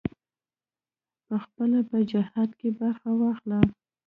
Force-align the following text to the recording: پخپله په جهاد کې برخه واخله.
پخپله 1.27 1.79
په 1.89 1.97
جهاد 2.11 2.49
کې 2.59 2.69
برخه 2.79 3.09
واخله. 3.19 3.59